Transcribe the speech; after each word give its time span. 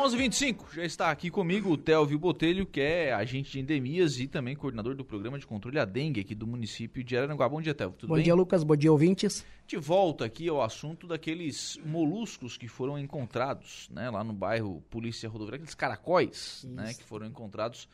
11:25 0.00 0.72
já 0.74 0.82
está 0.82 1.10
aqui 1.10 1.28
comigo 1.30 1.70
o 1.70 1.76
Telvio 1.76 2.18
Botelho, 2.18 2.64
que 2.64 2.80
é 2.80 3.12
agente 3.12 3.52
de 3.52 3.60
endemias 3.60 4.18
e 4.18 4.26
também 4.26 4.56
coordenador 4.56 4.94
do 4.94 5.04
programa 5.04 5.38
de 5.38 5.46
controle 5.46 5.76
da 5.76 5.84
dengue 5.84 6.20
aqui 6.20 6.34
do 6.34 6.46
município 6.46 7.04
de 7.04 7.16
Araranguá. 7.18 7.46
Bom 7.46 7.60
dia, 7.60 7.74
Telvio. 7.74 7.98
Tudo 7.98 8.08
Bom 8.08 8.14
bem? 8.14 8.24
dia, 8.24 8.34
Lucas. 8.34 8.64
Bom 8.64 8.74
dia, 8.74 8.90
ouvintes. 8.90 9.44
De 9.66 9.76
volta 9.76 10.24
aqui 10.24 10.48
ao 10.48 10.62
assunto 10.62 11.06
daqueles 11.06 11.78
moluscos 11.84 12.56
que 12.56 12.66
foram 12.66 12.98
encontrados, 12.98 13.90
né, 13.92 14.08
lá 14.08 14.24
no 14.24 14.32
bairro 14.32 14.82
Polícia 14.88 15.28
Rodoviária, 15.28 15.56
aqueles 15.56 15.74
caracóis, 15.74 16.66
né, 16.70 16.94
que 16.94 17.04
foram 17.04 17.26
encontrados 17.26 17.86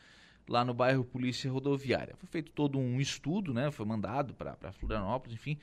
lá 0.47 0.63
no 0.63 0.73
bairro 0.73 1.03
Polícia 1.03 1.51
Rodoviária. 1.51 2.15
Foi 2.17 2.29
feito 2.29 2.53
todo 2.53 2.79
um 2.79 3.01
estudo, 3.01 3.53
né, 3.53 3.69
foi 3.69 3.85
mandado 3.85 4.33
para 4.33 4.55
Florianópolis, 4.71 5.35
enfim, 5.35 5.57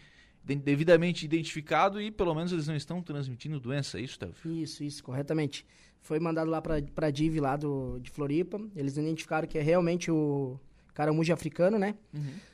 de- 0.45 0.57
devidamente 0.57 1.25
identificado 1.25 1.99
e 2.03 2.11
pelo 2.11 2.35
menos 2.35 2.53
eles 2.53 2.69
não 2.69 2.77
estão 2.77 3.03
transmitindo 3.03 3.59
doença, 3.59 3.99
é 3.99 4.03
isso, 4.03 4.19
Telvio? 4.19 4.53
Isso, 4.63 4.85
isso, 4.85 5.03
corretamente. 5.03 5.65
Foi 6.05 6.21
mandado 6.21 6.50
lá 6.50 6.61
pra, 6.61 6.82
pra 6.95 7.11
DIV 7.11 7.41
lá 7.41 7.57
do, 7.57 7.98
de 7.98 8.11
Floripa. 8.11 8.61
Eles 8.76 8.99
identificaram 8.99 9.49
que 9.49 9.57
é 9.57 9.62
realmente 9.62 10.11
o 10.11 10.61
caramujo 10.93 11.32
africano, 11.32 11.79
né? 11.79 11.95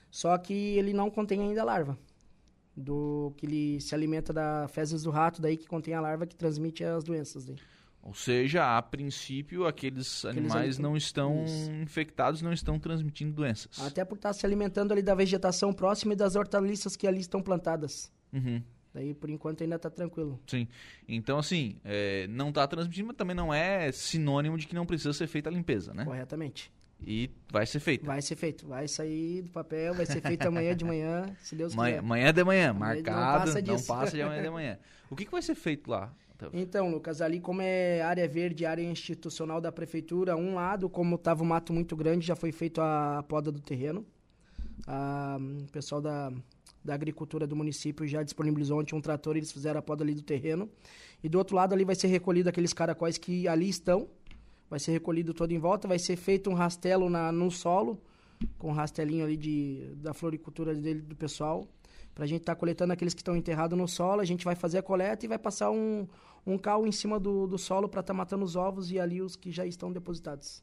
Só 0.08 0.38
que 0.38 0.54
ele 0.54 0.92
não 0.92 1.10
contém 1.10 1.41
ainda 1.41 1.60
a 1.60 1.64
larva. 1.64 1.98
Do 2.77 3.34
que 3.36 3.44
ele 3.46 3.80
se 3.80 3.92
alimenta 3.92 4.32
da 4.32 4.68
fezes 4.68 5.02
do 5.02 5.10
rato, 5.10 5.42
daí 5.42 5.56
que 5.56 5.66
contém 5.66 5.94
a 5.94 6.00
larva 6.00 6.27
que 6.28 6.36
transmite 6.36 6.84
as 6.84 7.02
doenças. 7.02 7.44
Daí. 7.44 7.56
Ou 8.00 8.14
seja, 8.14 8.78
a 8.78 8.80
princípio 8.80 9.66
aqueles, 9.66 10.24
animais 10.24 10.77
ali- 10.77 10.82
não 10.82 10.96
estão 10.96 11.42
Isso. 11.44 11.72
infectados, 11.72 12.41
não 12.42 12.52
estão 12.52 12.78
transmitindo 12.78 13.32
doenças. 13.32 13.80
Até 13.80 14.05
por 14.05 14.14
estar 14.14 14.32
se 14.32 14.46
alimentando 14.46 14.92
ali 14.92 15.02
da 15.02 15.14
vegetação 15.14 15.72
próxima 15.72 16.12
e 16.12 16.16
das 16.16 16.36
hortaliças 16.36 16.94
que 16.94 17.06
ali 17.06 17.19
estão 17.20 17.42
plantadas. 17.42 18.12
Uhum. 18.32 18.62
Daí, 18.92 19.14
por 19.14 19.30
enquanto, 19.30 19.62
ainda 19.62 19.78
tá 19.78 19.88
tranquilo. 19.88 20.40
Sim. 20.46 20.66
Então, 21.08 21.38
assim, 21.38 21.76
é, 21.84 22.26
não 22.28 22.48
está 22.48 22.66
transmitindo, 22.66 23.08
mas 23.08 23.16
também 23.16 23.36
não 23.36 23.54
é 23.54 23.92
sinônimo 23.92 24.58
de 24.58 24.66
que 24.66 24.74
não 24.74 24.84
precisa 24.84 25.12
ser 25.12 25.26
feita 25.28 25.48
a 25.48 25.52
limpeza, 25.52 25.94
né? 25.94 26.04
Corretamente. 26.04 26.72
E 27.06 27.30
vai 27.50 27.64
ser 27.66 27.80
feita. 27.80 28.05
Vai 28.05 28.20
ser 28.20 28.36
feito. 28.36 28.66
Vai 28.66 28.86
sair 28.88 29.42
do 29.42 29.50
papel, 29.50 29.94
vai 29.94 30.05
ser 30.05 30.20
feito 30.20 30.47
amanhã 30.47 30.77
de 30.77 30.84
manhã, 30.84 31.34
se 31.41 31.55
Deus 31.55 31.74
quiser. 31.74 32.02
manhã 32.02 32.32
de 32.32 32.44
manhã, 32.44 32.72
Não 32.72 32.80
marcado, 32.80 33.44
passa 33.52 33.62
não 33.62 33.82
passa 33.82 34.16
de 34.16 34.22
amanhã 34.22 34.42
de 34.42 34.50
manhã. 34.50 34.78
O 35.10 35.16
que, 35.16 35.25
que 35.25 35.30
vai 35.32 35.42
ser 35.42 35.56
feito 35.56 35.91
lá? 35.91 36.14
Então, 36.52 36.88
Lucas, 36.88 37.20
ali 37.20 37.41
como 37.41 37.60
é 37.60 38.00
área 38.00 38.27
verde, 38.28 38.64
área 38.64 38.82
institucional 38.82 39.60
da 39.60 39.70
prefeitura, 39.72 40.36
um 40.36 40.54
lado, 40.54 40.88
como 40.88 41.16
estava 41.16 41.42
um 41.42 41.47
mato 41.47 41.72
muito 41.72 41.97
grande, 41.97 42.27
já 42.27 42.36
foi 42.36 42.52
feito 42.52 42.80
a 42.80 43.22
poda 43.28 43.50
do 43.50 43.60
terreno. 43.60 44.06
A, 44.86 45.36
o 45.41 45.70
pessoal 45.72 46.00
da, 46.00 46.32
da 46.84 46.95
agricultura 46.95 47.47
do 47.47 47.55
município 47.55 48.06
já 48.06 48.23
disponibilizou 48.23 48.81
ontem 48.81 48.95
um 48.95 49.00
trator, 49.00 49.36
eles 49.36 49.53
fizeram 49.53 49.78
a 49.78 49.83
poda 49.83 50.03
ali 50.03 50.14
do 50.14 50.23
terreno. 50.23 50.69
E 51.22 51.28
do 51.28 51.39
outro 51.39 51.55
lado 51.55 51.75
ali 51.75 51.84
vai 51.84 51.95
ser 51.95 52.09
recolhido 52.09 52.48
aqueles 52.48 52.72
caracóis 52.72 53.19
que 53.19 53.47
ali 53.47 53.69
estão, 53.69 54.09
vai 54.69 54.78
ser 54.78 54.92
recolhido 54.92 55.34
todo 55.34 55.53
em 55.53 55.59
volta, 55.59 55.87
vai 55.87 55.98
ser 55.98 56.17
feito 56.17 56.48
um 56.48 56.55
rastelo 56.55 57.11
na, 57.11 57.31
no 57.31 57.50
solo, 57.50 58.00
com 58.59 58.69
um 58.69 58.72
rastelinho 58.72 59.25
ali 59.25 59.37
de, 59.37 59.92
da 59.97 60.14
floricultura 60.14 60.75
dele, 60.75 61.03
do 61.03 61.14
pessoal, 61.14 61.69
pra 62.14 62.27
gente 62.27 62.41
estar 62.41 62.55
coletando 62.55 62.92
aqueles 62.92 63.12
que 63.12 63.20
estão 63.20 63.37
enterrados 63.37 63.77
no 63.77 63.87
solo, 63.87 64.20
a 64.20 64.25
gente 64.25 64.44
vai 64.44 64.55
fazer 64.55 64.78
a 64.78 64.83
coleta 64.83 65.25
e 65.27 65.28
vai 65.28 65.39
passar 65.39 65.70
um, 65.70 66.06
um 66.47 66.56
cal 66.56 66.87
em 66.87 66.92
cima 66.92 67.20
do, 67.20 67.47
do 67.47 67.59
solo 67.59 67.89
para 67.89 68.00
estar 68.00 68.15
matando 68.15 68.44
os 68.44 68.56
ovos 68.56 68.91
e 68.91 68.98
ali 68.98 69.20
os 69.20 69.37
que 69.37 69.50
já 69.50 69.67
estão 69.67 69.92
depositados. 69.92 70.62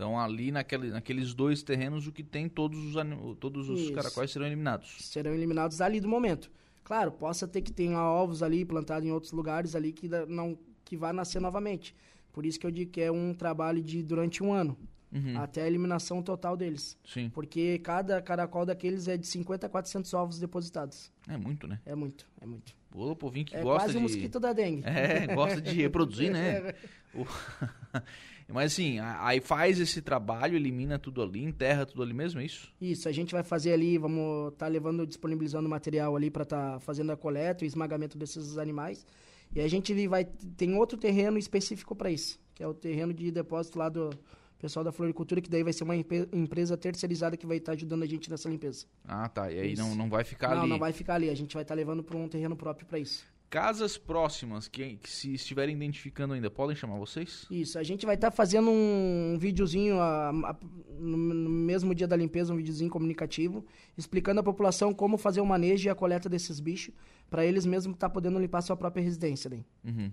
Então, 0.00 0.18
ali 0.18 0.50
naquele, 0.50 0.88
naqueles 0.88 1.34
dois 1.34 1.62
terrenos, 1.62 2.06
o 2.06 2.12
que 2.12 2.22
tem, 2.22 2.48
todos 2.48 2.78
os, 2.78 2.94
todos 3.38 3.68
os 3.68 3.80
Isso. 3.80 3.92
caracóis 3.92 4.30
serão 4.30 4.46
eliminados. 4.46 4.96
Serão 4.98 5.34
eliminados 5.34 5.82
ali 5.82 6.00
do 6.00 6.08
momento. 6.08 6.50
Claro, 6.82 7.12
possa 7.12 7.46
ter 7.46 7.60
que 7.60 7.70
ter 7.70 7.92
ovos 7.94 8.42
ali 8.42 8.64
plantados 8.64 9.06
em 9.06 9.12
outros 9.12 9.30
lugares 9.30 9.76
ali 9.76 9.92
que 9.92 10.08
não 10.26 10.58
que 10.86 10.96
vai 10.96 11.12
nascer 11.12 11.38
novamente. 11.38 11.94
Por 12.32 12.46
isso 12.46 12.58
que 12.58 12.66
eu 12.66 12.70
digo 12.70 12.90
que 12.90 13.02
é 13.02 13.12
um 13.12 13.34
trabalho 13.34 13.82
de 13.82 14.02
durante 14.02 14.42
um 14.42 14.54
ano, 14.54 14.74
Uhum. 15.12 15.36
até 15.38 15.64
a 15.64 15.66
eliminação 15.66 16.22
total 16.22 16.56
deles. 16.56 16.96
Sim. 17.04 17.28
Porque 17.28 17.78
cada 17.80 18.22
caracol 18.22 18.64
daqueles 18.64 19.06
é 19.06 19.18
de 19.18 19.26
50 19.26 19.66
a 19.66 19.68
400 19.68 20.14
ovos 20.14 20.38
depositados. 20.38 21.12
É 21.28 21.36
muito, 21.36 21.66
né? 21.66 21.78
É 21.84 21.94
muito, 21.94 22.26
é 22.40 22.46
muito. 22.46 22.74
O 22.94 23.14
povinho 23.14 23.46
que 23.46 23.56
é 23.56 23.62
gosta 23.62 23.80
quase 23.84 23.92
de... 23.92 23.98
o 23.98 24.02
mosquito 24.02 24.40
da 24.40 24.52
dengue. 24.52 24.82
É, 24.84 25.32
gosta 25.34 25.60
de 25.60 25.70
reproduzir, 25.74 26.30
né? 26.30 26.74
O- 27.14 27.26
Mas 28.52 28.72
assim, 28.72 28.98
aí 29.00 29.40
faz 29.40 29.78
esse 29.78 30.02
trabalho, 30.02 30.56
elimina 30.56 30.98
tudo 30.98 31.22
ali, 31.22 31.42
enterra 31.42 31.86
tudo 31.86 32.02
ali 32.02 32.12
mesmo, 32.12 32.40
é 32.40 32.44
isso? 32.44 32.72
Isso, 32.80 33.08
a 33.08 33.12
gente 33.12 33.32
vai 33.32 33.44
fazer 33.44 33.72
ali, 33.72 33.96
vamos 33.96 34.52
estar 34.52 34.66
levando, 34.66 35.06
disponibilizando 35.06 35.68
material 35.68 36.16
ali 36.16 36.30
para 36.30 36.42
estar 36.42 36.80
fazendo 36.80 37.12
a 37.12 37.16
coleta 37.16 37.64
e 37.64 37.66
o 37.66 37.68
esmagamento 37.68 38.18
desses 38.18 38.58
animais. 38.58 39.06
E 39.54 39.60
a 39.60 39.68
gente 39.68 40.06
vai 40.08 40.24
tem 40.56 40.74
outro 40.74 40.98
terreno 40.98 41.38
específico 41.38 41.94
para 41.94 42.10
isso, 42.10 42.40
que 42.54 42.62
é 42.62 42.66
o 42.66 42.74
terreno 42.74 43.12
de 43.14 43.30
depósito 43.30 43.78
lá 43.78 43.88
do 43.88 44.10
pessoal 44.60 44.84
da 44.84 44.92
floricultura, 44.92 45.40
que 45.40 45.48
daí 45.50 45.62
vai 45.64 45.72
ser 45.72 45.84
uma 45.84 45.96
empresa 45.96 46.76
terceirizada 46.76 47.36
que 47.36 47.46
vai 47.46 47.56
estar 47.56 47.72
ajudando 47.72 48.02
a 48.02 48.06
gente 48.06 48.30
nessa 48.30 48.48
limpeza. 48.48 48.86
Ah, 49.04 49.28
tá. 49.28 49.50
E 49.50 49.58
aí 49.58 49.72
Isso. 49.72 49.82
não, 49.82 49.94
não 49.94 50.08
vai 50.10 50.22
ficar 50.24 50.54
não, 50.54 50.60
ali. 50.62 50.68
não 50.70 50.78
vai 50.78 50.92
ficar 50.92 51.14
ali, 51.14 51.30
a 51.30 51.34
gente 51.34 51.54
vai 51.54 51.62
estar 51.62 51.74
levando 51.74 52.02
para 52.02 52.16
um 52.16 52.28
terreno 52.28 52.54
próprio 52.56 52.86
para 52.86 52.98
isso. 52.98 53.24
Casas 53.48 53.98
próximas 53.98 54.68
que, 54.68 54.94
que 54.98 55.10
se 55.10 55.34
estiverem 55.34 55.74
identificando 55.74 56.34
ainda, 56.34 56.48
podem 56.48 56.76
chamar 56.76 56.96
vocês? 56.98 57.46
Isso, 57.50 57.80
a 57.80 57.82
gente 57.82 58.06
vai 58.06 58.14
estar 58.14 58.30
fazendo 58.30 58.70
um 58.70 59.36
videozinho 59.40 59.98
a- 59.98 60.28
a- 60.30 60.56
no, 61.00 61.16
no 61.16 61.50
mesmo 61.50 61.92
dia 61.92 62.06
da 62.06 62.14
limpeza, 62.14 62.52
um 62.52 62.56
videozinho 62.56 62.88
comunicativo, 62.88 63.64
explicando 63.98 64.38
à 64.38 64.42
população 64.44 64.94
como 64.94 65.18
fazer 65.18 65.40
o 65.40 65.46
manejo 65.46 65.88
e 65.88 65.90
a 65.90 65.96
coleta 65.96 66.28
desses 66.28 66.60
bichos, 66.60 66.94
para 67.28 67.44
eles 67.44 67.66
mesmos 67.66 67.96
estar 67.96 68.08
podendo 68.10 68.38
limpar 68.38 68.60
sua 68.62 68.76
própria 68.76 69.02
residência. 69.02 69.50
Daí. 69.50 69.64
Uhum. 69.84 70.12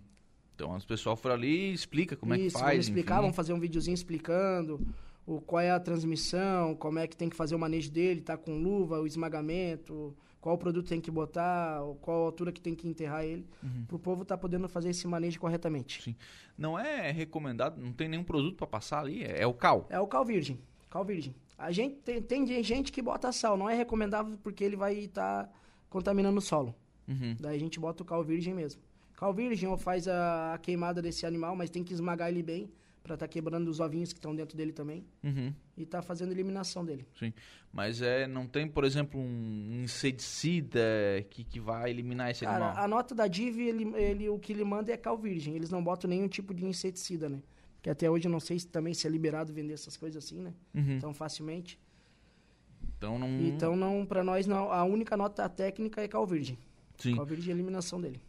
Então, 0.57 0.75
o 0.75 0.87
pessoal 0.87 1.15
for 1.15 1.29
ali 1.31 1.69
e 1.69 1.73
explica 1.73 2.15
como 2.15 2.33
é 2.33 2.37
que 2.37 2.47
Isso, 2.47 2.57
faz. 2.57 2.71
vamos 2.71 2.87
explicar, 2.87 3.13
enfim. 3.15 3.21
vamos 3.21 3.35
fazer 3.35 3.53
um 3.53 3.59
videozinho 3.59 3.93
explicando 3.93 4.81
o, 5.23 5.39
qual 5.39 5.59
é 5.59 5.69
a 5.69 5.79
transmissão, 5.79 6.73
como 6.75 6.97
é 6.97 7.05
que 7.05 7.15
tem 7.15 7.29
que 7.29 7.35
fazer 7.35 7.53
o 7.53 7.59
manejo 7.59 7.91
dele, 7.91 8.21
tá 8.21 8.35
com 8.35 8.57
luva, 8.57 8.99
o 8.99 9.05
esmagamento, 9.05 10.15
qual 10.41 10.57
produto 10.57 10.87
tem 10.87 10.99
que 10.99 11.11
botar, 11.11 11.79
qual 12.01 12.23
altura 12.25 12.51
que 12.51 12.59
tem 12.59 12.73
que 12.73 12.87
enterrar 12.87 13.23
ele, 13.23 13.45
Uhum. 13.61 13.83
para 13.85 13.95
o 13.95 13.99
povo 13.99 14.23
estar 14.23 14.35
podendo 14.37 14.67
fazer 14.67 14.89
esse 14.89 15.05
manejo 15.07 15.39
corretamente. 15.39 16.01
Sim. 16.01 16.15
Não 16.57 16.79
é 16.79 17.11
recomendado, 17.11 17.79
não 17.79 17.91
tem 17.93 18.07
nenhum 18.09 18.23
produto 18.23 18.55
para 18.55 18.65
passar 18.65 19.01
ali, 19.01 19.23
é, 19.23 19.41
é 19.43 19.45
o 19.45 19.53
cal. 19.53 19.85
É 19.91 19.99
o 19.99 20.07
cal 20.07 20.25
virgem. 20.25 20.57
Cal 20.89 21.05
virgem. 21.05 21.35
A 21.55 21.71
gente 21.71 21.97
tem, 21.97 22.19
tem 22.19 22.63
gente 22.63 22.91
que 22.91 23.01
bota 23.01 23.31
sal, 23.31 23.55
não 23.57 23.69
é 23.69 23.75
recomendável 23.75 24.37
porque 24.41 24.63
ele 24.63 24.75
vai 24.75 24.95
estar 24.95 25.51
contaminando 25.87 26.39
o 26.39 26.41
solo. 26.41 26.73
Uhum. 27.07 27.35
Daí 27.39 27.55
a 27.57 27.59
gente 27.59 27.79
bota 27.79 28.01
o 28.01 28.05
cal 28.05 28.23
virgem 28.23 28.53
mesmo. 28.55 28.81
Cal 29.17 29.33
virgem 29.33 29.67
ou 29.67 29.75
faz 29.77 30.07
a, 30.07 30.53
a 30.53 30.57
queimada 30.59 31.01
desse 31.01 31.25
animal, 31.25 31.55
mas 31.57 31.69
tem 31.69 31.83
que 31.83 31.91
esmagar 31.93 32.29
ele 32.29 32.41
bem 32.43 32.71
para 33.03 33.15
estar 33.15 33.27
quebrando 33.27 33.67
os 33.69 33.79
ovinhos 33.79 34.13
que 34.13 34.19
estão 34.19 34.35
dentro 34.35 34.55
dele 34.57 34.71
também 34.73 35.05
Uhum. 35.23 35.53
e 35.77 35.85
tá 35.85 36.01
fazendo 36.01 36.29
a 36.29 36.33
eliminação 36.33 36.85
dele. 36.85 37.05
Sim. 37.17 37.33
Mas 37.73 38.01
é, 38.01 38.27
não 38.27 38.45
tem, 38.45 38.67
por 38.67 38.83
exemplo, 38.83 39.19
um 39.19 39.81
inseticida 39.83 40.79
que, 41.29 41.43
que 41.43 41.59
vai 41.59 41.89
eliminar 41.89 42.31
esse 42.31 42.43
Cara, 42.45 42.65
animal. 42.67 42.83
a 42.83 42.87
nota 42.87 43.15
da 43.15 43.27
DIV, 43.27 43.61
ele, 43.61 43.83
ele, 43.95 44.29
o 44.29 44.37
que 44.37 44.51
ele 44.53 44.63
manda 44.63 44.91
é 44.91 44.97
cal 44.97 45.17
virgem. 45.17 45.55
Eles 45.55 45.69
não 45.69 45.83
botam 45.83 46.09
nenhum 46.09 46.27
tipo 46.27 46.53
de 46.53 46.65
inseticida, 46.65 47.29
né? 47.29 47.41
Que 47.81 47.89
até 47.89 48.09
hoje 48.09 48.27
eu 48.27 48.31
não 48.31 48.39
sei 48.39 48.59
se 48.59 48.67
também 48.67 48.93
se 48.93 49.07
é 49.07 49.09
liberado 49.09 49.53
vender 49.53 49.73
essas 49.73 49.95
coisas 49.95 50.23
assim, 50.23 50.41
né? 50.41 50.53
Uhum. 50.75 50.99
Tão 50.99 51.13
facilmente. 51.13 51.79
Então 52.97 53.17
não. 53.19 53.27
Então, 53.41 53.75
não, 53.75 54.05
para 54.05 54.23
nós, 54.23 54.45
não, 54.47 54.71
a 54.71 54.83
única 54.83 55.15
nota 55.15 55.47
técnica 55.47 56.01
é 56.01 56.07
cal 56.07 56.25
virgem. 56.25 56.57
Sim. 56.97 57.15
Cal 57.15 57.25
virgem 57.25 57.49
é 57.51 57.53
a 57.53 57.55
eliminação 57.55 58.01
dele. 58.01 58.19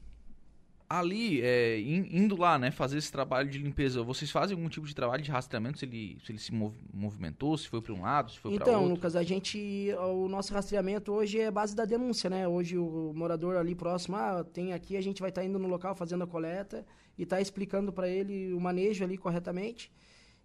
Ali, 0.90 1.42
é, 1.42 1.78
in- 1.80 2.08
indo 2.10 2.34
lá, 2.34 2.58
né, 2.58 2.70
fazer 2.70 2.96
esse 2.96 3.12
trabalho 3.12 3.50
de 3.50 3.58
limpeza, 3.58 4.02
vocês 4.02 4.30
fazem 4.30 4.56
algum 4.56 4.70
tipo 4.70 4.86
de 4.86 4.94
trabalho 4.94 5.22
de 5.22 5.30
rastreamento 5.30 5.78
se 5.78 5.84
ele 5.84 6.16
se, 6.24 6.32
ele 6.32 6.38
se 6.38 6.50
mov- 6.54 6.74
movimentou, 6.94 7.58
se 7.58 7.68
foi 7.68 7.82
para 7.82 7.92
um 7.92 8.00
lado, 8.00 8.30
se 8.30 8.38
foi 8.38 8.54
para 8.54 8.62
Então, 8.62 8.80
outro? 8.80 8.94
Lucas, 8.94 9.14
a 9.14 9.22
gente, 9.22 9.90
o 10.00 10.28
nosso 10.30 10.54
rastreamento 10.54 11.12
hoje 11.12 11.40
é 11.40 11.50
base 11.50 11.76
da 11.76 11.84
denúncia, 11.84 12.30
né? 12.30 12.48
Hoje 12.48 12.78
o 12.78 13.12
morador 13.14 13.56
ali 13.56 13.74
próximo, 13.74 14.16
ah, 14.16 14.42
tem 14.42 14.72
aqui, 14.72 14.96
a 14.96 15.02
gente 15.02 15.20
vai 15.20 15.28
estar 15.28 15.44
indo 15.44 15.58
no 15.58 15.68
local 15.68 15.94
fazendo 15.94 16.24
a 16.24 16.26
coleta 16.26 16.86
e 17.18 17.26
tá 17.26 17.38
explicando 17.38 17.92
para 17.92 18.08
ele 18.08 18.54
o 18.54 18.60
manejo 18.60 19.04
ali 19.04 19.18
corretamente 19.18 19.92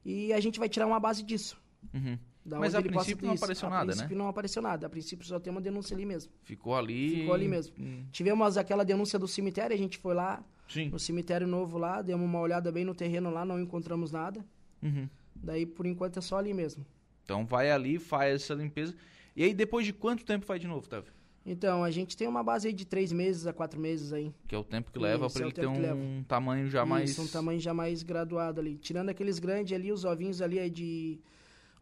e 0.03 0.33
a 0.33 0.39
gente 0.41 0.59
vai 0.59 0.67
tirar 0.67 0.87
uma 0.87 0.99
base 0.99 1.23
disso. 1.23 1.57
Uhum. 1.93 2.17
Da 2.45 2.59
Mas 2.59 2.75
a 2.75 2.81
princípio 2.81 3.25
não 3.25 3.35
apareceu 3.35 3.67
a 3.67 3.71
nada, 3.71 3.85
né? 3.85 3.91
princípio 3.93 4.17
não 4.17 4.27
apareceu 4.27 4.61
nada, 4.61 4.87
a 4.87 4.89
princípio 4.89 5.25
só 5.25 5.39
tem 5.39 5.51
uma 5.51 5.61
denúncia 5.61 5.95
ali 5.95 6.05
mesmo. 6.05 6.31
Ficou 6.43 6.75
ali. 6.75 7.21
Ficou 7.21 7.33
ali 7.33 7.47
mesmo. 7.47 7.73
Hum, 7.79 8.05
Tivemos 8.11 8.57
aquela 8.57 8.83
denúncia 8.83 9.17
do 9.17 9.27
cemitério, 9.27 9.73
a 9.73 9.77
gente 9.77 9.97
foi 9.97 10.13
lá, 10.13 10.43
Sim. 10.67 10.89
no 10.89 10.99
cemitério 10.99 11.47
novo 11.47 11.77
lá, 11.77 12.01
demos 12.01 12.25
uma 12.25 12.39
olhada 12.39 12.71
bem 12.71 12.83
no 12.83 12.93
terreno 12.93 13.29
lá, 13.29 13.45
não 13.45 13.59
encontramos 13.59 14.11
nada. 14.11 14.45
Uhum. 14.81 15.07
Daí, 15.35 15.65
por 15.65 15.85
enquanto, 15.85 16.19
é 16.19 16.21
só 16.21 16.37
ali 16.37 16.53
mesmo. 16.53 16.85
Então 17.23 17.45
vai 17.45 17.71
ali, 17.71 17.97
faz 17.97 18.35
essa 18.43 18.53
limpeza. 18.53 18.93
E 19.35 19.43
aí 19.43 19.53
depois 19.53 19.85
de 19.85 19.93
quanto 19.93 20.25
tempo 20.25 20.45
faz 20.45 20.59
de 20.59 20.67
novo, 20.67 20.87
Távio? 20.87 21.11
Então, 21.45 21.83
a 21.83 21.91
gente 21.91 22.15
tem 22.15 22.25
uma 22.25 22.41
base 22.41 22.69
aí 22.69 22.73
de 22.73 22.85
três 22.85 23.11
meses 23.11 23.45
a 23.45 23.51
quatro 23.51 23.77
meses 23.77 24.13
aí. 24.13 24.33
Que 24.47 24.55
é 24.55 24.57
o 24.57 24.63
tempo 24.63 24.91
que 24.91 24.97
leva 24.97 25.29
para 25.29 25.41
é 25.41 25.45
ele 25.45 25.51
ter 25.51 25.67
um 25.67 26.23
tamanho 26.23 26.69
já 26.69 26.85
mais. 26.85 27.11
Isso, 27.11 27.21
um 27.21 27.27
tamanho 27.27 27.59
já 27.59 27.73
mais 27.73 28.01
graduado 28.01 28.61
ali. 28.61 28.77
Tirando 28.77 29.09
aqueles 29.09 29.39
grandes 29.39 29.73
ali, 29.73 29.91
os 29.91 30.05
ovinhos 30.05 30.41
ali 30.41 30.57
é 30.57 30.69
de 30.69 31.19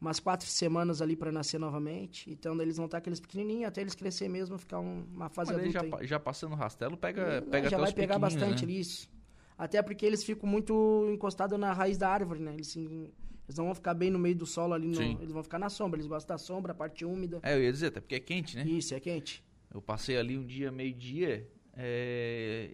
umas 0.01 0.19
quatro 0.19 0.47
semanas 0.47 0.99
ali 0.99 1.15
para 1.15 1.31
nascer 1.31 1.59
novamente. 1.59 2.29
Então, 2.31 2.59
eles 2.59 2.75
vão 2.75 2.87
estar 2.87 2.97
aqueles 2.97 3.19
pequenininhos 3.19 3.65
até 3.65 3.81
eles 3.81 3.93
crescer 3.93 4.27
mesmo, 4.27 4.57
ficar 4.57 4.79
um- 4.79 5.05
uma 5.13 5.29
fase 5.29 5.53
Mas 5.53 5.61
adulta 5.75 5.97
já, 5.99 6.05
já 6.05 6.19
passando 6.19 6.53
o 6.53 6.55
rastelo, 6.55 6.97
pega, 6.97 7.39
Não, 7.41 7.47
pega 7.51 7.69
já 7.69 7.77
vai 7.77 7.93
pegar 7.93 8.17
bastante 8.17 8.65
né? 8.65 8.73
isso. 8.73 9.07
Até 9.55 9.79
porque 9.83 10.03
eles 10.03 10.23
ficam 10.23 10.49
muito 10.49 11.07
encostados 11.13 11.57
na 11.59 11.71
raiz 11.71 11.99
da 11.99 12.09
árvore, 12.09 12.39
né? 12.39 12.51
Eles, 12.55 12.75
eles 12.75 13.55
não 13.55 13.65
vão 13.65 13.75
ficar 13.75 13.93
bem 13.93 14.09
no 14.09 14.17
meio 14.17 14.35
do 14.35 14.45
solo 14.47 14.73
ali, 14.73 14.91
eles 15.21 15.31
vão 15.31 15.43
ficar 15.43 15.59
na 15.59 15.69
sombra. 15.69 15.99
Eles 15.99 16.07
gostam 16.07 16.33
da 16.33 16.39
sombra, 16.39 16.71
a 16.71 16.75
parte 16.75 17.05
úmida. 17.05 17.39
É, 17.43 17.55
eu 17.55 17.61
ia 17.61 17.71
dizer, 17.71 17.87
até 17.87 17.99
porque 18.01 18.15
é 18.15 18.19
quente, 18.19 18.57
né? 18.57 18.63
Isso, 18.65 18.95
é 18.95 18.99
quente. 18.99 19.43
Eu 19.71 19.79
passei 19.81 20.17
ali 20.17 20.35
um 20.35 20.43
dia, 20.43 20.71
meio-dia, 20.71 21.47
é... 21.73 22.71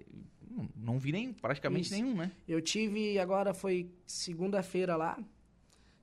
não 0.76 0.98
vi 0.98 1.12
nem, 1.12 1.34
praticamente 1.34 1.92
Isso. 1.92 1.94
nenhum, 2.02 2.16
né? 2.16 2.32
Eu 2.48 2.62
tive, 2.62 3.20
agora 3.20 3.54
foi 3.54 3.92
segunda-feira 4.06 4.96
lá, 4.96 5.20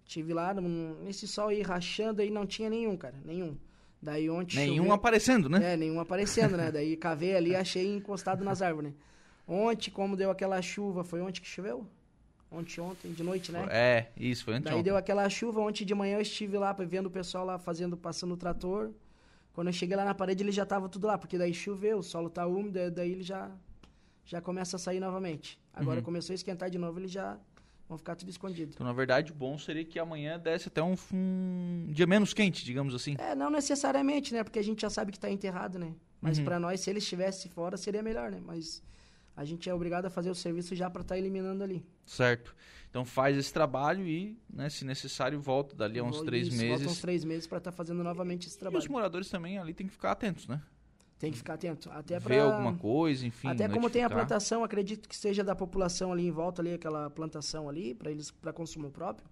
tive 0.05 0.33
lá 0.33 0.55
nesse 1.03 1.27
sol 1.27 1.49
aí 1.49 1.63
rachando 1.63 2.23
aí, 2.23 2.31
não 2.31 2.47
tinha 2.47 2.69
nenhum, 2.71 2.97
cara, 2.97 3.15
nenhum. 3.25 3.57
Daí 4.01 4.29
ontem 4.29 4.57
Nenhum 4.57 4.77
choveu, 4.77 4.93
aparecendo, 4.93 5.49
né? 5.49 5.73
É, 5.73 5.77
nenhum 5.77 5.99
aparecendo, 5.99 6.57
né? 6.59 6.71
Daí 6.71 6.95
cavei 6.95 7.35
ali, 7.35 7.57
achei 7.57 7.87
encostado 7.97 8.45
nas 8.45 8.61
árvores, 8.61 8.91
né? 8.91 8.97
Ontem, 9.49 9.91
como 9.91 10.17
deu 10.17 10.31
aquela 10.31 10.61
chuva, 10.61 11.03
foi 11.03 11.23
ontem 11.23 11.41
que 11.41 11.49
choveu? 11.49 11.87
Ontem, 12.51 12.81
ontem, 12.81 13.13
de 13.13 13.23
noite, 13.23 13.51
né? 13.51 13.67
É, 13.71 14.09
isso, 14.17 14.45
foi 14.45 14.55
ontem. 14.55 14.71
Daí 14.71 14.83
deu 14.83 14.97
aquela 14.97 15.29
chuva, 15.29 15.61
ontem 15.61 15.85
de 15.85 15.95
manhã 15.95 16.17
eu 16.17 16.21
estive 16.21 16.59
lá 16.59 16.73
vendo 16.73 17.07
o 17.07 17.11
pessoal 17.11 17.45
lá 17.47 17.59
fazendo, 17.59 17.97
passando 17.97 18.35
o 18.35 18.37
trator. 18.37 18.91
Quando 19.55 19.69
eu 19.69 19.73
cheguei 19.73 19.97
lá 19.97 20.05
na 20.05 20.15
parede, 20.15 20.43
ele 20.43 20.53
já 20.53 20.67
tava 20.67 20.89
tudo 20.89 21.07
lá, 21.07 21.17
porque 21.17 21.39
daí 21.39 21.55
choveu, 21.55 21.99
o 21.99 22.03
solo 22.03 22.29
tá 22.29 22.47
úmido, 22.47 22.91
daí 22.91 23.11
ele 23.11 23.23
já, 23.23 23.51
já 24.25 24.41
começa 24.41 24.77
a 24.77 24.79
sair 24.79 25.01
novamente. 25.01 25.59
Agora 25.73 26.01
uhum. 26.01 26.05
começou 26.05 26.33
a 26.33 26.37
esquentar 26.37 26.69
de 26.69 26.79
novo, 26.79 26.99
ele 27.01 27.09
já 27.09 27.39
vão 27.89 27.99
ficar 27.99 28.17
tudo 28.17 28.31
escondido. 28.31 28.73
Então, 28.75 28.87
na 28.87 28.93
verdade, 28.93 29.33
o 29.33 29.35
bom 29.35 29.59
seria 29.59 29.85
que 29.85 29.99
amanhã 29.99 30.39
desse 30.39 30.69
até 30.69 30.83
um, 30.83 30.95
um, 31.13 31.87
dia 31.91 32.07
menos 32.07 32.33
quente, 32.33 32.65
digamos 32.65 32.95
assim. 32.95 33.17
É, 33.19 33.35
não 33.35 33.51
necessariamente, 33.51 34.33
né? 34.33 34.43
Porque 34.43 34.59
a 34.59 34.65
gente 34.65 34.83
já 34.83 34.91
sabe 34.91 35.13
que 35.13 35.19
está 35.19 35.31
enterrado, 35.31 35.79
né? 35.79 35.95
Mas 36.21 36.39
uhum. 36.39 36.45
para 36.45 36.59
nós, 36.59 36.81
se 36.81 36.91
ele 36.91 36.99
estivesse 36.99 37.49
fora, 37.49 37.77
seria 37.77 38.03
melhor, 38.03 38.31
né? 38.31 38.41
Mas 38.45 38.83
a 39.37 39.45
gente 39.45 39.69
é 39.69 39.75
obrigado 39.75 40.07
a 40.07 40.11
fazer 40.11 40.31
o 40.31 40.35
serviço 40.35 40.75
já 40.75 40.89
para 40.89 41.03
estar 41.03 41.15
tá 41.15 41.19
eliminando 41.19 41.63
ali. 41.63 41.85
Certo. 42.07 42.55
Então 42.89 43.05
faz 43.05 43.37
esse 43.37 43.53
trabalho 43.53 44.07
e, 44.07 44.39
né, 44.49 44.71
se 44.71 44.85
necessário, 44.85 45.41
volta 45.41 45.75
dali 45.75 45.99
a 45.99 46.05
uns 46.05 46.23
três 46.23 46.49
meses. 46.49 46.69
Volta 46.69 46.87
uns 46.87 47.01
três 47.01 47.25
meses 47.25 47.47
para 47.47 47.59
estar 47.59 47.73
tá 47.73 47.77
fazendo 47.77 48.05
novamente 48.05 48.47
esse 48.47 48.57
trabalho. 48.57 48.81
E 48.81 48.85
os 48.85 48.89
moradores 48.89 49.29
também 49.29 49.59
ali 49.59 49.75
têm 49.75 49.87
que 49.89 49.93
ficar 49.93 50.13
atentos, 50.13 50.47
né? 50.47 50.63
Tem 51.25 51.33
que 51.33 51.39
ficar 51.39 51.55
atento. 51.55 51.91
Até 51.91 52.19
Ver 52.19 52.25
pra... 52.27 52.43
alguma 52.43 52.75
coisa, 52.75 53.27
enfim. 53.27 53.49
Até 53.49 53.67
como 53.67 53.89
tem 53.89 54.05
a 54.05 54.11
plantação, 54.11 54.63
acredito 54.63 55.09
que 55.09 55.17
seja 55.17 55.43
da 55.43 55.57
população 55.57 56.13
ali 56.13 56.27
em 56.27 56.31
volta, 56.31 56.61
ali, 56.61 56.75
aquela 56.75 57.09
plantação 57.09 57.67
ali, 57.67 57.95
para 57.95 58.11
eles 58.11 58.31
para 58.31 58.53
consumo 58.53 58.91
próprio. 58.91 59.27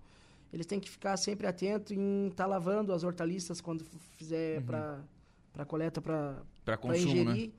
Eles 0.50 0.65
têm 0.65 0.81
que 0.81 0.89
ficar 0.89 1.19
sempre 1.19 1.47
atento 1.47 1.93
em 1.93 2.29
estar 2.29 2.44
tá 2.44 2.49
lavando 2.49 2.94
as 2.94 3.05
hortaliças 3.05 3.61
quando 3.61 3.85
fizer 4.17 4.61
uhum. 4.61 5.03
para 5.53 5.65
coleta, 5.67 6.00
para 6.00 6.79
consumo, 6.79 7.15
né? 7.15 7.21
ingerir. 7.21 7.49
Né? 7.49 7.55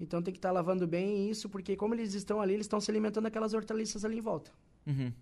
Então 0.00 0.20
tem 0.20 0.32
que 0.32 0.38
estar 0.38 0.48
tá 0.48 0.52
lavando 0.52 0.84
bem 0.84 1.30
isso, 1.30 1.48
porque 1.48 1.76
como 1.76 1.94
eles 1.94 2.12
estão 2.12 2.40
ali, 2.40 2.54
eles 2.54 2.66
estão 2.66 2.80
se 2.80 2.90
alimentando 2.90 3.24
daquelas 3.24 3.54
hortaliças 3.54 4.04
ali 4.04 4.18
em 4.18 4.20
volta. 4.20 4.50
Uhum. 4.84 5.12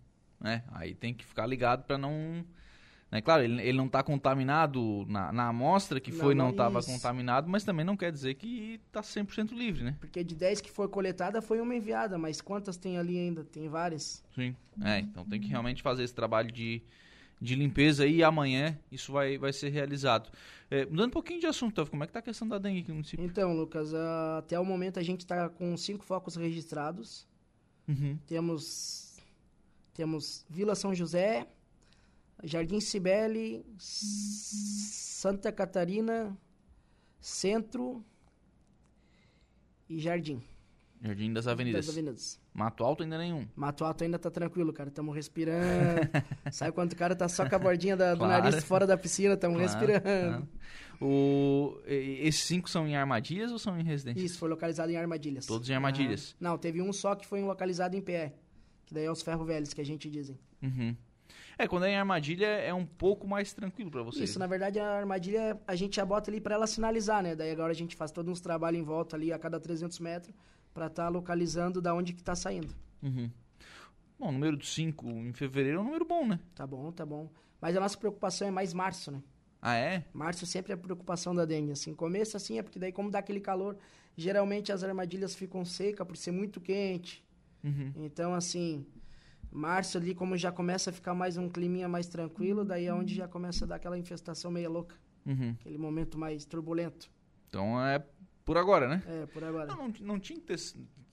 É, 0.42 0.62
aí 0.72 0.94
tem 0.94 1.12
que 1.12 1.26
ficar 1.26 1.44
ligado 1.44 1.84
para 1.84 1.98
não 1.98 2.42
né? 3.12 3.20
Claro, 3.20 3.44
ele, 3.44 3.60
ele 3.60 3.76
não 3.76 3.84
está 3.84 4.02
contaminado 4.02 5.04
na, 5.06 5.30
na 5.30 5.48
amostra 5.48 6.00
que 6.00 6.10
foi, 6.10 6.34
não 6.34 6.48
estava 6.48 6.82
contaminado, 6.82 7.46
mas 7.46 7.62
também 7.62 7.84
não 7.84 7.94
quer 7.94 8.10
dizer 8.10 8.34
que 8.34 8.80
está 8.86 9.02
100% 9.02 9.52
livre, 9.52 9.84
né? 9.84 9.96
Porque 10.00 10.24
de 10.24 10.34
10 10.34 10.62
que 10.62 10.70
foi 10.70 10.88
coletada, 10.88 11.42
foi 11.42 11.60
uma 11.60 11.74
enviada, 11.74 12.16
mas 12.16 12.40
quantas 12.40 12.78
tem 12.78 12.96
ali 12.96 13.18
ainda? 13.18 13.44
Tem 13.44 13.68
várias. 13.68 14.24
Sim, 14.34 14.56
é, 14.82 15.00
então 15.00 15.26
tem 15.26 15.38
que 15.38 15.46
realmente 15.46 15.82
fazer 15.82 16.04
esse 16.04 16.14
trabalho 16.14 16.50
de, 16.50 16.82
de 17.38 17.54
limpeza 17.54 18.06
e 18.06 18.24
amanhã 18.24 18.78
isso 18.90 19.12
vai, 19.12 19.36
vai 19.36 19.52
ser 19.52 19.68
realizado. 19.68 20.30
É, 20.70 20.86
mudando 20.86 21.08
um 21.08 21.10
pouquinho 21.10 21.38
de 21.38 21.46
assunto, 21.46 21.84
como 21.86 22.02
é 22.02 22.06
que 22.06 22.10
está 22.10 22.20
a 22.20 22.22
questão 22.22 22.48
da 22.48 22.56
dengue 22.56 22.80
aqui 22.80 22.88
no 22.88 22.94
município? 22.94 23.22
Então, 23.22 23.54
Lucas, 23.54 23.92
até 24.38 24.58
o 24.58 24.64
momento 24.64 24.98
a 24.98 25.02
gente 25.02 25.20
está 25.20 25.50
com 25.50 25.76
cinco 25.76 26.02
focos 26.02 26.34
registrados. 26.34 27.28
Uhum. 27.86 28.16
Temos, 28.26 29.18
temos 29.92 30.46
Vila 30.48 30.74
São 30.74 30.94
José, 30.94 31.46
Jardim 32.42 32.80
Cibele, 32.80 33.64
Santa 33.78 35.52
Catarina, 35.52 36.36
Centro 37.20 38.04
e 39.88 39.98
Jardim. 39.98 40.42
Jardim 41.02 41.32
das 41.32 41.48
Avenidas. 41.48 41.86
Das 41.86 41.94
Avenidas. 41.94 42.40
Mato 42.54 42.84
Alto 42.84 43.02
ainda 43.02 43.18
nenhum. 43.18 43.46
Mato 43.56 43.84
Alto 43.84 44.04
ainda 44.04 44.18
tá 44.18 44.30
tranquilo, 44.30 44.72
cara. 44.72 44.88
Estamos 44.88 45.14
respirando. 45.14 46.08
Sabe 46.52 46.72
quando 46.72 46.92
o 46.92 46.96
cara 46.96 47.16
tá 47.16 47.28
só 47.28 47.48
com 47.48 47.56
a 47.56 47.58
bordinha 47.58 47.96
da, 47.96 48.16
claro. 48.16 48.42
do 48.42 48.44
nariz 48.44 48.64
fora 48.64 48.86
da 48.86 48.96
piscina? 48.96 49.34
Estamos 49.34 49.58
claro, 49.58 49.72
respirando. 49.72 50.02
Claro. 50.02 50.48
O, 51.00 51.80
esses 51.86 52.44
cinco 52.44 52.70
são 52.70 52.86
em 52.86 52.94
armadilhas 52.94 53.50
ou 53.50 53.58
são 53.58 53.76
em 53.76 53.82
residências? 53.82 54.24
Isso, 54.24 54.38
foi 54.38 54.48
localizado 54.48 54.92
em 54.92 54.96
armadilhas. 54.96 55.44
Todos 55.44 55.68
em 55.68 55.74
armadilhas? 55.74 56.34
Ah, 56.34 56.44
não, 56.44 56.58
teve 56.58 56.80
um 56.80 56.92
só 56.92 57.16
que 57.16 57.26
foi 57.26 57.42
localizado 57.42 57.96
em 57.96 58.00
pé. 58.00 58.34
Que 58.86 58.94
daí 58.94 59.04
é 59.04 59.10
os 59.10 59.22
ferro 59.22 59.44
velhos 59.44 59.74
que 59.74 59.80
a 59.80 59.84
gente 59.84 60.08
dizem. 60.08 60.38
Uhum. 60.62 60.96
É, 61.58 61.68
quando 61.68 61.84
é 61.84 61.90
em 61.90 61.96
armadilha 61.96 62.46
é 62.46 62.72
um 62.72 62.86
pouco 62.86 63.26
mais 63.26 63.52
tranquilo 63.52 63.90
para 63.90 64.02
vocês. 64.02 64.30
Isso, 64.30 64.38
na 64.38 64.46
verdade 64.46 64.78
a 64.78 64.98
armadilha 64.98 65.60
a 65.66 65.74
gente 65.74 65.96
já 65.96 66.04
bota 66.04 66.30
ali 66.30 66.40
para 66.40 66.54
ela 66.54 66.66
sinalizar, 66.66 67.22
né? 67.22 67.34
Daí 67.36 67.50
agora 67.50 67.72
a 67.72 67.74
gente 67.74 67.94
faz 67.94 68.10
todos 68.10 68.32
uns 68.32 68.40
trabalhos 68.40 68.80
em 68.80 68.84
volta 68.84 69.16
ali 69.16 69.32
a 69.32 69.38
cada 69.38 69.60
300 69.60 69.98
metros 70.00 70.34
para 70.72 70.86
estar 70.86 71.04
tá 71.04 71.08
localizando 71.08 71.80
da 71.80 71.94
onde 71.94 72.12
que 72.12 72.22
tá 72.22 72.34
saindo. 72.34 72.74
Uhum. 73.02 73.30
Bom, 74.18 74.32
número 74.32 74.64
5 74.64 75.08
em 75.08 75.32
fevereiro 75.32 75.78
é 75.78 75.80
um 75.80 75.84
número 75.84 76.04
bom, 76.04 76.26
né? 76.26 76.38
Tá 76.54 76.66
bom, 76.66 76.90
tá 76.92 77.04
bom. 77.04 77.28
Mas 77.60 77.76
a 77.76 77.80
nossa 77.80 77.98
preocupação 77.98 78.48
é 78.48 78.50
mais 78.50 78.72
março, 78.72 79.10
né? 79.10 79.22
Ah, 79.60 79.76
é? 79.76 80.04
Março 80.12 80.44
sempre 80.44 80.72
é 80.72 80.74
a 80.74 80.78
preocupação 80.78 81.32
da 81.34 81.44
dengue, 81.44 81.72
assim. 81.72 81.94
Começo, 81.94 82.36
assim, 82.36 82.58
é 82.58 82.62
porque 82.62 82.78
daí 82.78 82.90
como 82.90 83.10
dá 83.10 83.20
aquele 83.20 83.40
calor, 83.40 83.76
geralmente 84.16 84.72
as 84.72 84.82
armadilhas 84.82 85.34
ficam 85.34 85.64
secas 85.64 86.06
por 86.06 86.16
ser 86.16 86.32
muito 86.32 86.60
quente. 86.60 87.24
Uhum. 87.62 87.92
Então, 87.96 88.34
assim, 88.34 88.84
Março 89.52 89.98
ali, 89.98 90.14
como 90.14 90.36
já 90.36 90.50
começa 90.50 90.90
a 90.90 90.92
ficar 90.92 91.14
mais 91.14 91.36
um 91.36 91.48
climinha 91.48 91.86
mais 91.86 92.08
tranquilo, 92.08 92.64
daí 92.64 92.86
é 92.86 92.94
onde 92.94 93.14
já 93.14 93.28
começa 93.28 93.64
a 93.64 93.68
dar 93.68 93.76
aquela 93.76 93.98
infestação 93.98 94.50
meio 94.50 94.70
louca. 94.70 94.96
Uhum. 95.26 95.54
Aquele 95.60 95.78
momento 95.78 96.18
mais 96.18 96.44
turbulento. 96.44 97.10
Então 97.48 97.84
é 97.84 98.02
por 98.44 98.56
agora, 98.56 98.88
né? 98.88 99.02
É, 99.06 99.26
por 99.26 99.44
agora. 99.44 99.66
Não, 99.66 99.88
não, 99.88 99.94
não 100.00 100.18
tinha, 100.18 100.38
que 100.38 100.46
ter, 100.46 100.58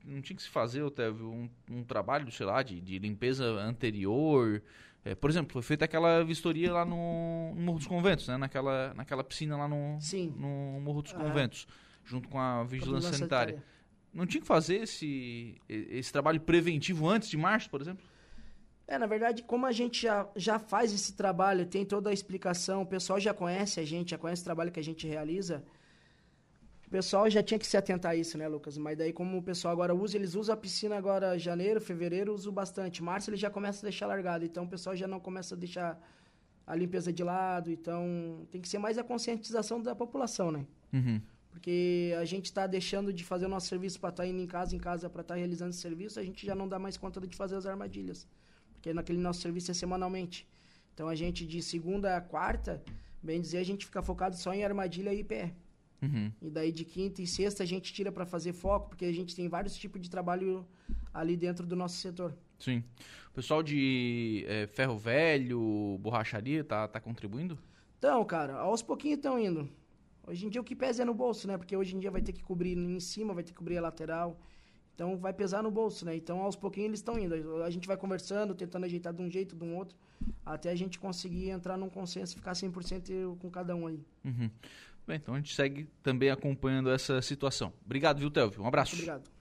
não 0.05 0.21
tinha 0.21 0.35
que 0.35 0.41
se 0.41 0.49
fazer, 0.49 0.81
Otávio, 0.81 1.29
um, 1.29 1.49
um 1.69 1.83
trabalho, 1.83 2.31
sei 2.31 2.45
lá, 2.45 2.63
de, 2.63 2.79
de 2.79 2.97
limpeza 2.97 3.45
anterior. 3.45 4.63
É, 5.03 5.13
por 5.15 5.29
exemplo, 5.29 5.53
foi 5.53 5.61
feita 5.61 5.85
aquela 5.85 6.23
vistoria 6.23 6.71
lá 6.71 6.85
no, 6.85 7.53
no, 7.55 7.61
Morro 7.61 7.77
dos 7.77 7.87
Conventos, 7.87 8.27
né? 8.27 8.37
Naquela, 8.37 8.93
naquela 8.93 9.23
piscina 9.23 9.57
lá 9.57 9.67
no, 9.67 9.99
Sim. 9.99 10.33
no 10.37 10.79
Morro 10.81 11.01
dos 11.01 11.13
Conventos, 11.13 11.67
junto 12.03 12.27
com 12.29 12.39
a 12.39 12.63
vigilância 12.63 13.11
sanitária. 13.11 13.53
sanitária. 13.53 13.79
Não 14.13 14.25
tinha 14.25 14.41
que 14.41 14.47
fazer 14.47 14.77
esse, 14.77 15.61
esse 15.67 16.11
trabalho 16.11 16.41
preventivo 16.41 17.07
antes 17.07 17.29
de 17.29 17.37
março, 17.37 17.69
por 17.69 17.79
exemplo? 17.79 18.03
É, 18.89 18.97
na 18.97 19.05
verdade, 19.05 19.43
como 19.43 19.67
a 19.67 19.71
gente 19.71 20.01
já, 20.01 20.27
já 20.35 20.57
faz 20.57 20.91
esse 20.91 21.13
trabalho, 21.13 21.63
tem 21.63 21.85
toda 21.85 22.09
a 22.09 22.13
explicação, 22.13 22.81
o 22.81 22.85
pessoal 22.87 23.19
já 23.19 23.31
conhece 23.31 23.79
a 23.79 23.85
gente, 23.85 24.09
já 24.09 24.17
conhece 24.17 24.41
o 24.41 24.45
trabalho 24.45 24.71
que 24.71 24.79
a 24.79 24.83
gente 24.83 25.05
realiza, 25.07 25.63
o 26.87 26.89
pessoal 26.89 27.29
já 27.29 27.43
tinha 27.43 27.59
que 27.59 27.67
se 27.67 27.77
atentar 27.77 28.13
a 28.13 28.15
isso, 28.15 28.35
né, 28.35 28.47
Lucas? 28.47 28.79
Mas 28.79 28.97
daí, 28.97 29.13
como 29.13 29.37
o 29.37 29.43
pessoal 29.43 29.73
agora 29.73 29.93
usa, 29.93 30.17
eles 30.17 30.33
usam 30.33 30.55
a 30.55 30.57
piscina 30.57 30.97
agora 30.97 31.37
janeiro, 31.37 31.79
fevereiro, 31.79 32.33
usam 32.33 32.51
bastante. 32.51 33.03
Março, 33.03 33.29
eles 33.29 33.39
já 33.39 33.51
começam 33.51 33.81
a 33.81 33.89
deixar 33.91 34.07
largado, 34.07 34.43
então 34.43 34.63
o 34.63 34.67
pessoal 34.67 34.95
já 34.95 35.07
não 35.07 35.19
começa 35.19 35.53
a 35.53 35.57
deixar 35.57 36.01
a 36.65 36.75
limpeza 36.75 37.13
de 37.13 37.23
lado, 37.23 37.69
então 37.69 38.47
tem 38.49 38.59
que 38.59 38.67
ser 38.67 38.79
mais 38.79 38.97
a 38.97 39.03
conscientização 39.03 39.79
da 39.79 39.93
população, 39.93 40.51
né? 40.51 40.65
Uhum. 40.91 41.21
Porque 41.51 42.15
a 42.19 42.25
gente 42.25 42.45
está 42.45 42.65
deixando 42.65 43.13
de 43.13 43.23
fazer 43.23 43.45
o 43.45 43.49
nosso 43.49 43.67
serviço 43.67 43.99
para 43.99 44.09
estar 44.09 44.23
tá 44.23 44.27
indo 44.27 44.41
em 44.41 44.47
casa, 44.47 44.75
em 44.75 44.79
casa, 44.79 45.07
para 45.07 45.21
estar 45.21 45.35
tá 45.35 45.37
realizando 45.37 45.69
esse 45.69 45.79
serviço, 45.79 46.19
a 46.19 46.23
gente 46.23 46.43
já 46.43 46.55
não 46.55 46.67
dá 46.67 46.79
mais 46.79 46.97
conta 46.97 47.21
de 47.21 47.37
fazer 47.37 47.55
as 47.55 47.67
armadilhas 47.67 48.27
porque 48.79 48.93
naquele 48.93 49.19
nosso 49.19 49.41
serviço 49.41 49.69
é 49.71 49.73
semanalmente. 49.73 50.47
Então 50.93 51.09
a 51.09 51.15
gente 51.15 51.45
de 51.45 51.61
segunda 51.61 52.15
a 52.15 52.21
quarta, 52.21 52.81
bem 53.21 53.39
dizer, 53.39 53.57
a 53.57 53.63
gente 53.63 53.85
fica 53.85 54.01
focado 54.01 54.37
só 54.37 54.53
em 54.53 54.63
armadilha 54.63 55.13
e 55.13 55.23
pé. 55.23 55.53
Uhum. 56.01 56.31
E 56.41 56.49
daí 56.49 56.71
de 56.71 56.85
quinta 56.85 57.21
e 57.21 57.27
sexta 57.27 57.63
a 57.63 57.65
gente 57.65 57.93
tira 57.93 58.09
para 58.09 58.25
fazer 58.25 58.53
foco, 58.53 58.89
porque 58.89 59.03
a 59.03 59.11
gente 59.11 59.35
tem 59.35 59.49
vários 59.49 59.75
tipos 59.75 60.01
de 60.01 60.09
trabalho 60.09 60.65
ali 61.13 61.35
dentro 61.35 61.67
do 61.67 61.75
nosso 61.75 61.97
setor. 61.97 62.33
Sim. 62.57 62.81
O 63.31 63.33
pessoal 63.33 63.61
de 63.61 64.45
é, 64.47 64.65
ferro 64.67 64.97
velho, 64.97 65.97
borracharia, 65.99 66.63
tá, 66.63 66.87
tá 66.87 67.01
contribuindo? 67.01 67.59
Então, 67.97 68.23
cara, 68.23 68.55
aos 68.55 68.81
pouquinhos 68.81 69.17
estão 69.17 69.37
indo. 69.37 69.69
Hoje 70.25 70.45
em 70.45 70.49
dia 70.49 70.61
o 70.61 70.63
que 70.63 70.75
pesa 70.75 71.01
é 71.01 71.05
no 71.05 71.13
bolso, 71.13 71.47
né? 71.49 71.57
Porque 71.57 71.75
hoje 71.75 71.97
em 71.97 71.99
dia 71.99 72.11
vai 72.11 72.21
ter 72.21 72.31
que 72.31 72.43
cobrir 72.43 72.77
em 72.77 72.99
cima, 73.01 73.33
vai 73.33 73.43
ter 73.43 73.51
que 73.51 73.57
cobrir 73.57 73.77
a 73.77 73.81
lateral. 73.81 74.39
Então 74.99 75.15
vai 75.15 75.31
pesar 75.31 75.63
no 75.63 75.71
bolso, 75.71 76.05
né? 76.05 76.13
Então 76.13 76.41
aos 76.41 76.57
pouquinhos 76.57 76.89
eles 76.89 76.99
estão 76.99 77.17
indo. 77.17 77.63
A 77.63 77.69
gente 77.69 77.87
vai 77.87 77.95
conversando, 77.95 78.53
tentando 78.53 78.85
ajeitar 78.85 79.13
de 79.13 79.21
um 79.21 79.31
jeito, 79.31 79.55
de 79.55 79.63
um 79.63 79.77
outro, 79.77 79.95
até 80.45 80.69
a 80.69 80.75
gente 80.75 80.99
conseguir 80.99 81.51
entrar 81.51 81.77
num 81.77 81.89
consenso 81.89 82.33
e 82.33 82.35
ficar 82.35 82.51
100% 82.51 83.37
com 83.37 83.49
cada 83.49 83.73
um 83.77 83.87
aí. 83.87 84.03
Uhum. 84.25 84.49
Bem, 85.07 85.15
então 85.15 85.35
a 85.35 85.37
gente 85.37 85.55
segue 85.55 85.87
também 86.03 86.29
acompanhando 86.29 86.89
essa 86.89 87.21
situação. 87.21 87.71
Obrigado, 87.85 88.19
viu, 88.19 88.29
Telvio? 88.29 88.61
Um 88.61 88.67
abraço. 88.67 88.93
Muito 88.93 89.09
obrigado. 89.09 89.31